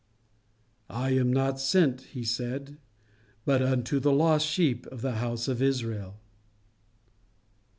"I 0.89 1.11
am 1.11 1.31
not 1.31 1.59
sent," 1.59 2.01
he 2.01 2.23
said, 2.23 2.77
"but 3.45 3.61
unto 3.61 3.99
the 3.99 4.11
lost 4.11 4.47
sheep 4.47 4.87
of 4.87 5.01
the 5.03 5.17
house 5.21 5.47
of 5.47 5.61
Israel." 5.61 6.15